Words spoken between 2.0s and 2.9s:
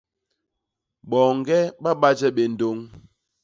ba je bé ndôñ.